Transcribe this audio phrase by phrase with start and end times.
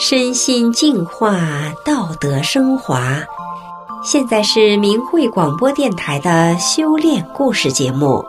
[0.00, 1.40] 身心净化，
[1.84, 3.18] 道德升华。
[4.04, 8.24] 现在是明慧广播电台的修炼故事节目。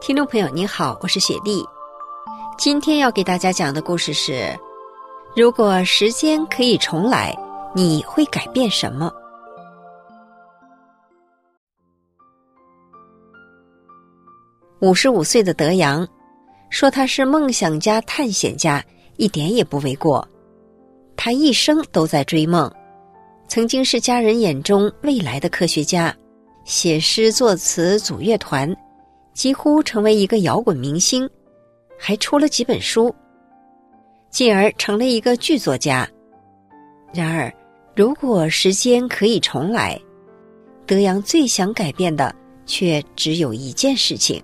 [0.00, 1.66] 听众朋友，您好，我是雪莉。
[2.56, 4.56] 今天要给大家讲的故事是：
[5.34, 7.36] 如果时间可以重来，
[7.74, 9.12] 你会改变什么？
[14.78, 16.06] 五十五岁的德阳。
[16.70, 18.82] 说他是梦想家、探险家，
[19.16, 20.26] 一点也不为过。
[21.16, 22.72] 他一生都在追梦，
[23.48, 26.16] 曾经是家人眼中未来的科学家，
[26.64, 28.74] 写诗作词组乐团，
[29.34, 31.28] 几乎成为一个摇滚明星，
[31.98, 33.14] 还出了几本书，
[34.30, 36.08] 进而成了一个剧作家。
[37.12, 37.52] 然而，
[37.94, 40.00] 如果时间可以重来，
[40.86, 44.42] 德阳最想改变的却只有一件事情。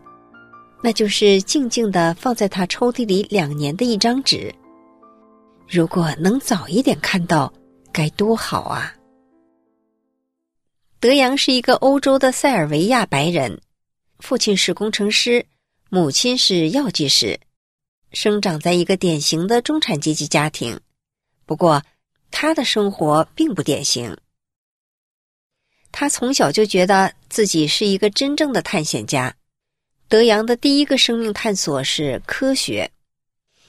[0.87, 4.55] 那就是静静的放在他抽屉里两年的一张纸。
[5.69, 7.53] 如果能早一点看到，
[7.91, 8.95] 该多好啊！
[11.01, 13.61] 德阳是一个欧洲的塞尔维亚白人，
[14.21, 15.45] 父亲是工程师，
[15.91, 17.41] 母亲是药剂师，
[18.13, 20.79] 生长在一个典型的中产阶级家庭。
[21.47, 21.83] 不过，
[22.31, 24.17] 他的生活并不典型。
[25.91, 29.35] 他从小就觉得自己是一个真正的探险家。
[30.09, 32.89] 德阳的第一个生命探索是科学。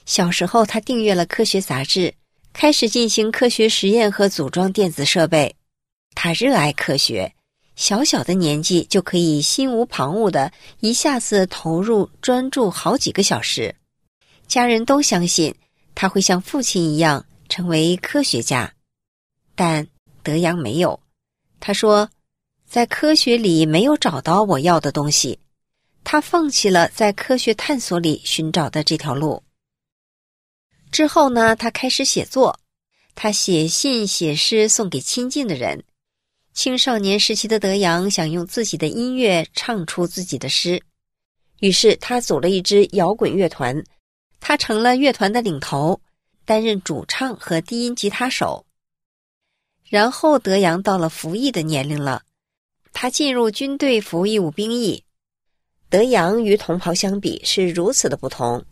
[0.05, 2.13] 小时候，他订阅了科学杂志，
[2.53, 5.55] 开始进行科学实验和组装电子设备。
[6.13, 7.33] 他热爱科学，
[7.75, 13.73] 小小的年纪就可以心无旁骛的一下子投入专注好几个小时。
[14.47, 15.53] 家人都相信
[15.95, 18.71] 他会像父亲一样成为科学家，
[19.55, 19.87] 但
[20.21, 20.99] 德阳没有。
[21.59, 22.07] 他说，
[22.69, 25.39] 在科学里没有找到我要的东西。
[26.09, 29.43] 他放弃了在科学探索里寻找的这条路。
[30.89, 32.57] 之后呢，他开始写作，
[33.13, 35.83] 他写信、写诗送给亲近的人。
[36.53, 40.81] 青少年时期的德阳想用自己的音乐唱出自己的诗，
[41.59, 43.83] 于是他组了一支摇滚乐团，
[44.39, 45.99] 他成了乐团的领头，
[46.45, 48.65] 担任主唱和低音吉他手。
[49.83, 52.23] 然后德阳到了服役的年龄了，
[52.93, 55.03] 他进入军队服义务兵役。
[55.89, 58.65] 德阳与同袍相比是如此的不同，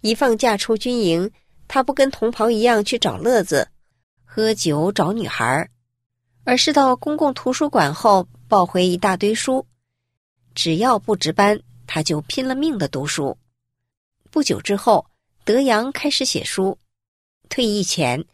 [0.00, 1.30] 一放假出军营，
[1.68, 3.68] 他不跟同袍一样去找乐子、
[4.24, 5.68] 喝酒、找女孩
[6.42, 9.66] 而是到公共图书馆后抱回一大堆书。
[10.54, 13.38] 只要不值班，他就拼了命的读书。
[14.30, 15.06] 不久之后，
[15.44, 16.76] 德阳开始写书。
[17.48, 18.24] 退役前，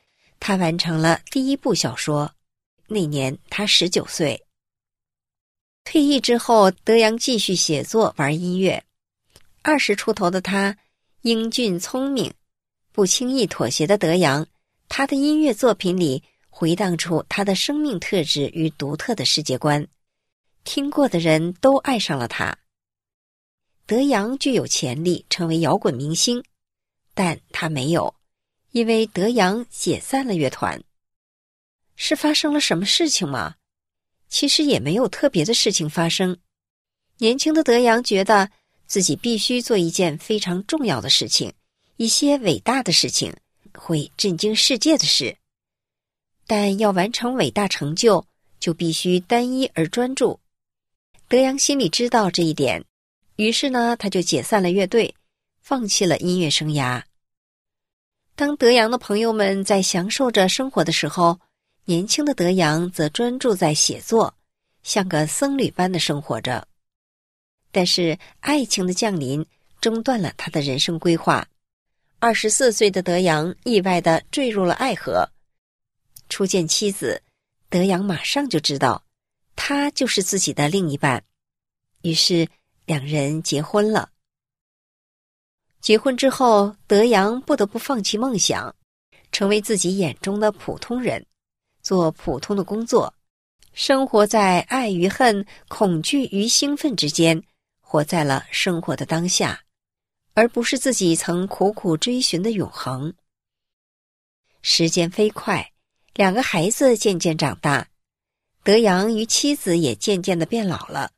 [0.41, 2.32] 他完成了第一部小说。
[2.86, 4.42] 那年他十九岁。
[5.84, 8.83] 退役之后，德阳继续写作、玩音乐。
[9.62, 10.77] 二十出头的他，
[11.22, 12.33] 英俊聪明，
[12.91, 14.47] 不轻易妥协的德阳，
[14.89, 19.87] 他的音乐作品里回荡出他的生命特质与独特的世界观，
[20.65, 22.56] 听过的人都爱上了他。
[23.87, 26.43] 德阳具有潜力成为摇滚明星，
[27.12, 28.15] 但他没有，
[28.72, 30.83] 因为德阳解散了乐团。
[31.95, 33.55] 是发生了什么事情吗？
[34.34, 36.37] 其实也没有特别的事情发生。
[37.19, 38.50] 年轻的德阳觉得
[38.84, 41.53] 自己必须做一件非常重要的事情，
[41.99, 43.33] 一些伟大的事情，
[43.78, 45.37] 会震惊世界的事。
[46.49, 48.27] 但要完成伟大成就，
[48.59, 50.41] 就必须单一而专注。
[51.28, 52.84] 德阳心里知道这一点，
[53.37, 55.15] 于是呢，他就解散了乐队，
[55.62, 57.01] 放弃了音乐生涯。
[58.34, 61.39] 当德阳的朋友们在享受着生活的时候，
[61.87, 64.34] 年轻的德阳则专注在写作，
[64.83, 66.67] 像个僧侣般的生活着。
[67.71, 69.45] 但是，爱情的降临
[69.83, 71.47] 中断了他的人生规划。
[72.21, 75.28] 二十四岁的德阳意外的坠入了爱河。
[76.31, 77.21] 初见妻子，
[77.69, 79.05] 德阳马上就知道，
[79.54, 81.22] 他就是自己的另一半。
[82.01, 82.48] 于是，
[82.87, 84.09] 两人结婚了。
[85.83, 88.75] 结婚之后，德阳不得不放弃梦想，
[89.33, 91.27] 成为自己眼中的普通人。
[91.84, 93.15] 做普通的工作，
[93.75, 97.41] 生活在爱与恨、恐惧与兴奋之间，
[97.78, 99.60] 活在了生活的当下，
[100.33, 103.13] 而不是自己曾苦苦追寻的永恒。
[104.63, 105.71] 时间飞快，
[106.15, 107.87] 两个孩子渐渐长大，
[108.63, 111.10] 德阳与妻子也渐渐的变老了。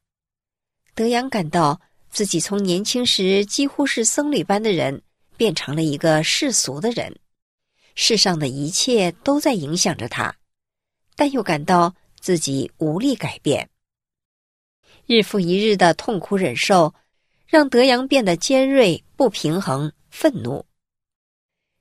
[0.96, 1.80] 德阳感到
[2.10, 5.00] 自己从年轻时几乎是僧侣般的人，
[5.36, 7.16] 变成了一个世俗的人，
[7.94, 10.34] 世上的一切都在影响着他。
[11.16, 13.68] 但又感到自己无力改变，
[15.06, 16.94] 日复一日的痛苦忍受，
[17.46, 20.64] 让德阳变得尖锐、不平衡、愤怒。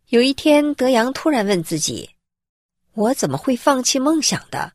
[0.08, 2.10] 有一天，德阳突然问自己
[2.94, 4.74] ：“我怎么会放弃梦想的？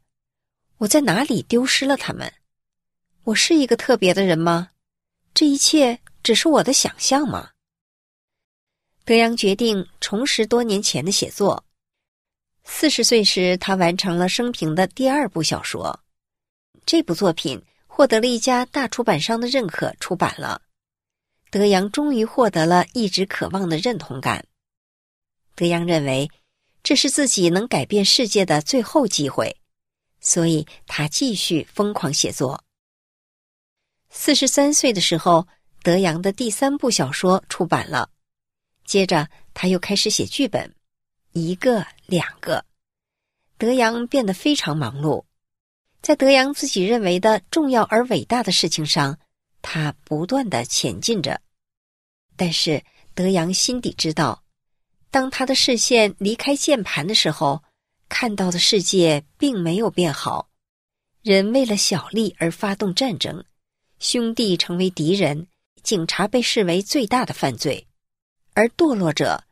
[0.78, 2.30] 我在哪里丢失了他们？
[3.24, 4.70] 我是一个特别的人吗？
[5.32, 7.50] 这一切只是我的想象吗？”
[9.06, 11.64] 德阳决定重拾多年前的写作。
[12.72, 16.00] 四十岁时，他完成了生平的第二部小说。
[16.86, 20.62] 这部作品获得了一家大出版商的认可，出版了。
[21.50, 24.46] 德阳终于获得了一直渴望的认同感。
[25.56, 26.30] 德阳认为，
[26.82, 29.54] 这是自己能改变世界的最后机会，
[30.20, 32.64] 所以他继续疯狂写作。
[34.08, 35.46] 四十三岁的时候，
[35.82, 38.08] 德阳的第三部小说出版了，
[38.86, 40.72] 接着他又开始写剧本，
[41.32, 42.64] 一个两个。
[43.58, 45.24] 德阳变得非常忙碌，
[46.00, 49.18] 在德阳自己认为的重要而伟大的事情上，
[49.60, 51.40] 他不断的前进着。
[52.36, 52.82] 但是
[53.14, 54.42] 德阳心底知道。
[55.10, 57.62] 当他的视线离开键盘的时候，
[58.08, 60.48] 看到的世界并没有变好。
[61.22, 63.44] 人为了小利而发动战争，
[63.98, 65.48] 兄弟成为敌人，
[65.82, 67.88] 警察被视为最大的犯罪，
[68.54, 69.42] 而堕落者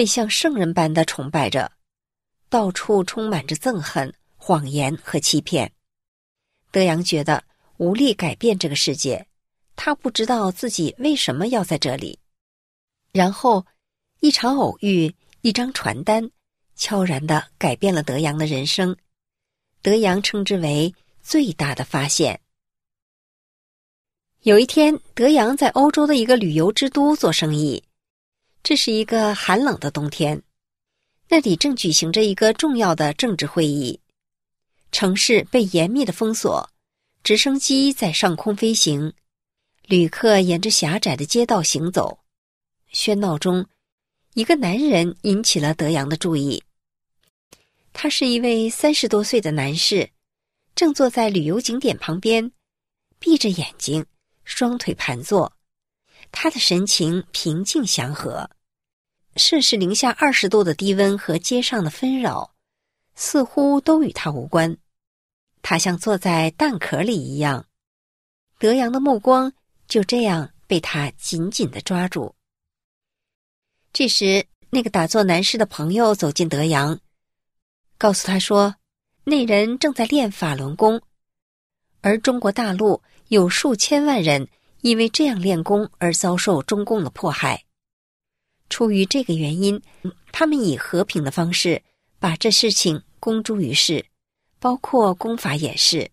[0.00, 1.72] 被像圣人般的崇拜着。
[2.48, 5.70] 到处充满着憎恨、谎言和欺骗。
[6.70, 7.44] 德阳觉得
[7.76, 9.26] 无力改变这个世界，
[9.76, 12.18] 他不知道自己为什么要在这里。
[13.12, 13.66] 然后。
[14.20, 16.30] 一场偶遇，一张传单，
[16.76, 18.96] 悄然的改变了德阳的人生。
[19.82, 22.40] 德阳称之为最大的发现。
[24.40, 27.82] 有一天，德阳在欧洲的一个旅游之都做生意，
[28.62, 30.42] 这是一个寒冷的冬天，
[31.28, 33.98] 那里正举行着一个重要的政治会议，
[34.92, 36.68] 城市被严密的封锁，
[37.24, 39.12] 直升机在上空飞行，
[39.86, 42.18] 旅客沿着狭窄的街道行走，
[42.92, 43.66] 喧闹中。
[44.34, 46.62] 一个男人引起了德阳的注意。
[47.92, 50.10] 他是一位三十多岁的男士，
[50.76, 52.52] 正坐在旅游景点旁边，
[53.18, 54.06] 闭着眼睛，
[54.44, 55.52] 双腿盘坐。
[56.32, 58.50] 他的神情平静祥和。
[59.36, 62.54] 摄氏零下二十度的低温和街上的纷扰，
[63.14, 64.76] 似乎都与他无关。
[65.62, 67.66] 他像坐在蛋壳里一样。
[68.58, 69.52] 德阳的目光
[69.86, 72.34] 就这样被他紧紧的抓住。
[73.92, 77.00] 这时，那个打坐男士的朋友走进德阳，
[77.98, 78.76] 告诉他说
[79.24, 81.00] ：“那人正在练法轮功，
[82.00, 84.48] 而中国大陆有数千万人
[84.82, 87.64] 因为这样练功而遭受中共的迫害。
[88.68, 89.82] 出于这个原因，
[90.32, 91.82] 他们以和平的方式
[92.18, 94.06] 把这事情公诸于世，
[94.58, 96.10] 包括功法演示。”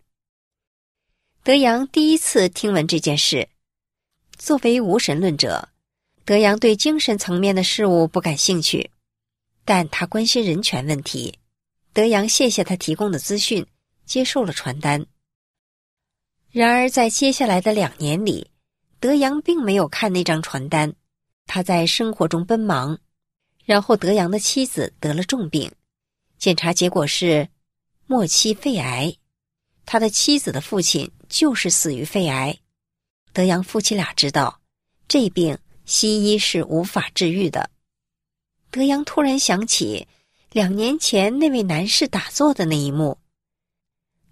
[1.44, 3.48] 德阳第一次听闻这件事，
[4.38, 5.70] 作为无神论者。
[6.26, 8.92] 德阳对精神层面的事物不感兴趣，
[9.64, 11.40] 但他关心人权问题。
[11.94, 13.66] 德阳谢谢他提供的资讯，
[14.06, 15.06] 接受了传单。
[16.52, 18.52] 然而，在接下来的两年里，
[19.00, 20.94] 德阳并没有看那张传单，
[21.46, 22.98] 他在生活中奔忙。
[23.66, 25.72] 然后，德阳的妻子得了重病，
[26.38, 27.50] 检查结果是
[28.06, 29.16] 末期肺癌。
[29.86, 32.58] 他的妻子的父亲就是死于肺癌。
[33.34, 34.60] 德阳夫妻俩知道
[35.08, 35.58] 这病。
[35.90, 37.70] 西医是无法治愈的。
[38.70, 40.06] 德阳突然想起
[40.52, 43.18] 两年前那位男士打坐的那一幕。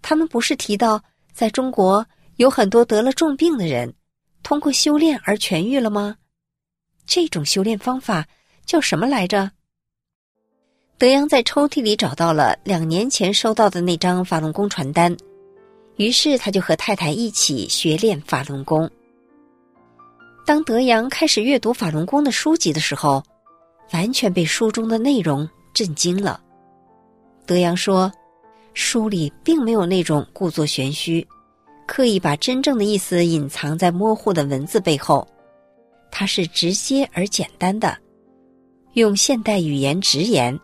[0.02, 2.06] 他们不是提到在中国
[2.36, 3.94] 有很多得了重病的人
[4.46, 6.16] 通过修炼而痊愈了吗？
[7.04, 8.24] 这种修炼方法
[8.64, 9.50] 叫什么来着？
[10.98, 15.16] 德阳在抽屉里找到了两年前收到的那张法轮功传单，
[15.96, 18.88] 于是他就和太太一起学练法轮功。
[20.46, 23.20] 当德阳开始阅读法轮功的书籍的时候，
[23.92, 26.40] 完全被书中的内容震惊了。
[27.46, 28.12] 德阳说
[28.74, 31.26] ：“书里并没有那种故作玄虚，
[31.86, 35.26] 刻意把真正的意思隐藏在模糊的文字背后，
[36.10, 37.96] 它是直接而简单的，
[38.94, 40.58] 用现代语言直言，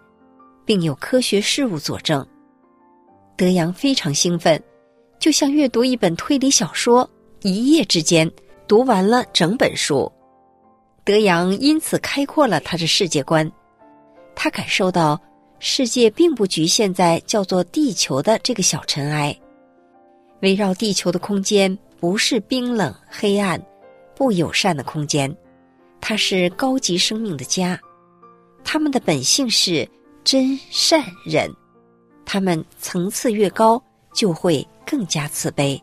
[0.64, 2.26] 并有科学事物佐证。”
[3.36, 4.62] 德阳非常兴奋，
[5.18, 7.08] 就像阅读一本推理小说，
[7.42, 8.30] 一夜之间。
[8.68, 10.10] 读完了整本书，
[11.04, 13.50] 德阳因此开阔了他的世界观。
[14.34, 15.20] 他感受到
[15.58, 19.36] 世界并不局限在叫做地球的这个小尘埃，
[20.42, 23.60] 围绕地球的空间不是冰冷、黑暗、
[24.16, 25.34] 不友善的空间，
[26.00, 27.78] 它是高级生命的家。
[28.64, 29.88] 他们的本性是
[30.24, 31.48] 真善忍，
[32.26, 33.80] 他们层次越高，
[34.12, 35.80] 就会更加慈悲。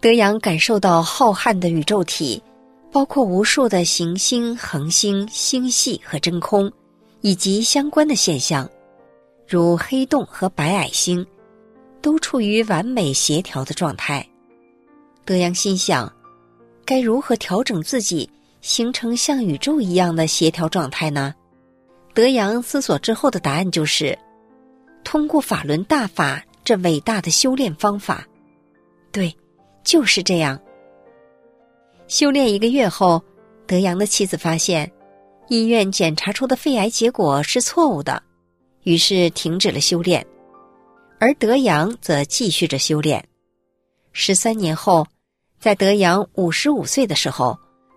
[0.00, 2.42] 德阳感受到浩瀚的宇宙体，
[2.92, 6.70] 包括无数的行星、恒星、星系和真空，
[7.22, 8.68] 以及相关的现象，
[9.48, 11.26] 如黑洞和白矮星，
[12.02, 14.26] 都处于完美协调的状态。
[15.24, 16.12] 德阳心想，
[16.84, 18.28] 该如何调整自己，
[18.60, 21.34] 形成像宇宙一样的协调状态呢？
[22.12, 24.18] 德阳思索之后的答案就是：
[25.04, 28.26] 通过法轮大法这伟大的修炼方法。
[29.12, 29.34] 对，
[29.84, 30.60] 就是这样。
[32.08, 33.22] 修炼一个月后，
[33.66, 34.90] 德阳的妻子发现，
[35.48, 38.20] 医院检查出的肺癌结果是错误的，
[38.82, 40.26] 于是停止了修炼，
[41.20, 43.22] 而德阳则继续着修炼。
[44.12, 45.06] 十三年后，
[45.60, 47.56] 在德阳五十五岁的时候，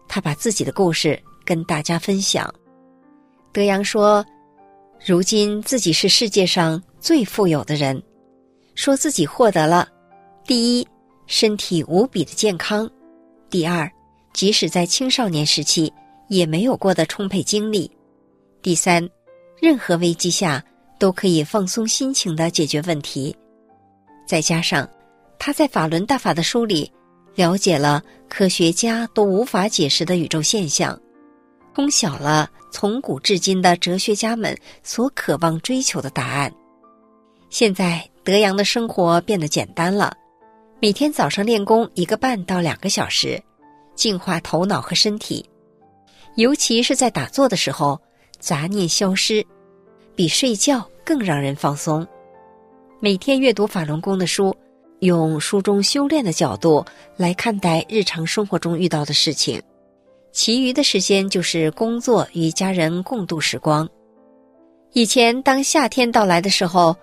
[0.09, 2.53] 他把自己的故事跟大家分享。
[3.53, 4.23] 德阳说
[5.03, 8.03] ：“如今自己是世界上最富有的人，
[8.75, 9.87] 说自己获得了
[10.45, 10.87] 第一，
[11.25, 12.85] 身体无比的健康；
[13.49, 13.89] 第二。”
[14.33, 15.93] 即使在青少年时期，
[16.27, 17.89] 也没有过的充沛精力。
[18.63, 19.07] 第三，
[19.61, 20.61] 任何危机下
[21.03, 23.35] 都可以放松心情的解决问题。
[24.25, 24.89] 再加上
[25.37, 26.89] 他在法轮大法的书里
[27.35, 30.97] 了解了科学家都无法解释的宇宙现象，
[31.75, 36.49] 通晓了从古至今的哲学家们所渴望追求的答案。
[37.49, 40.15] 现在德阳的生活变得简单了，
[40.79, 43.43] 每天早上练功一个半到两个小时。
[43.93, 45.45] 净化头脑和身体，
[46.35, 47.99] 尤其是在打坐的时候，
[48.39, 49.45] 杂念消失，
[50.15, 52.05] 比睡觉更让人放松。
[52.99, 54.55] 每天阅读法轮功的书，
[54.99, 56.85] 用书中修炼的角度
[57.17, 59.61] 来看待日常生活中遇到的事情，
[60.31, 63.87] 其余的时间就是工作与家人共度时光。
[64.93, 66.95] 以前当夏天到来的时候，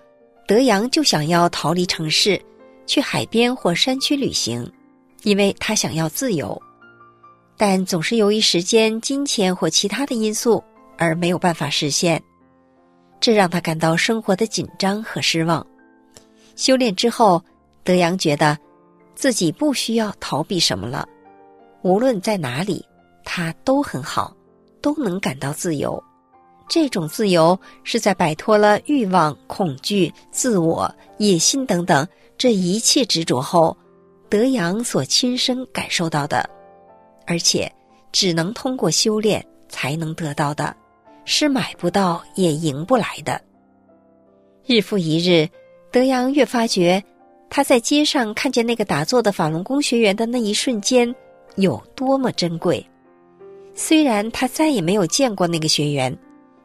[0.47, 2.41] 德阳就想要逃离城市，
[2.87, 4.67] 去海边或山区旅行，
[5.25, 6.61] 因为他想要自由。
[7.57, 10.65] 但总是由于时间、金钱或其他的因素
[10.97, 12.23] 而没有办法实现，
[13.21, 15.67] 这让他感到生活的紧张和失望。
[16.57, 17.43] 修炼之后，
[17.85, 18.57] 德阳觉得
[19.15, 21.07] 自己不需要逃避什么了，
[21.83, 22.85] 无论在哪里，
[23.25, 24.35] 他都很好，
[24.81, 26.03] 都能感到自由。
[26.69, 32.07] 这种自由是在摆脱了欲望、恐惧、自我、野心等等
[32.39, 33.77] 这一切执着后，
[34.29, 36.49] 德阳所亲身感受到的。
[37.27, 37.71] 而且，
[38.13, 40.75] 只能通过修炼才能得到的，
[41.33, 43.41] 是买不到也赢不来的。
[44.67, 45.49] 日复一日，
[45.93, 47.01] 德阳越发觉，
[47.49, 51.15] 他在街上看见那个打坐的法轮功学员的那一瞬间
[51.55, 52.85] 有多么珍贵。
[53.77, 56.15] 虽然他再也没有见过那个学员，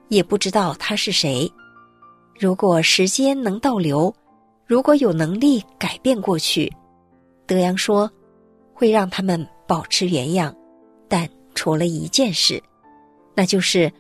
[0.10, 1.48] 也不知道他是谁。
[2.40, 4.12] 如果时间能倒流，
[4.66, 6.74] 如果有能力改变过去，
[7.46, 8.10] 德阳说，
[8.74, 9.48] 会让他们。
[9.68, 10.56] 保持原样，
[11.08, 12.62] 但除了一件事，
[13.34, 13.92] 那就是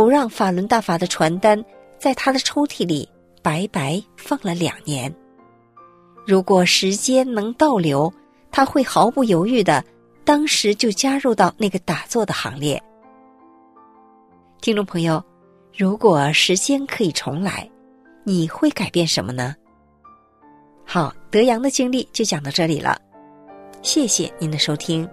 [0.00, 1.62] 不让法轮大法的传单
[1.98, 3.06] 在他的抽屉里
[3.42, 5.14] 白白放了两年。
[6.26, 8.10] 如果时间能倒流，
[8.50, 9.84] 他会毫不犹豫的
[10.24, 12.82] 当时就加入到那个打坐的行列。
[14.62, 15.22] 听众朋友，
[15.76, 17.70] 如果时间可以重来，
[18.24, 19.54] 你会改变什么呢？
[20.86, 22.98] 好，德阳的经历就讲到这里了。
[23.82, 25.06] 谢谢您的收听。